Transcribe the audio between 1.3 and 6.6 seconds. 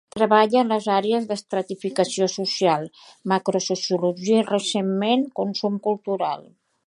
d'estratificació social, macrosociologia i, recentment, consum cultural.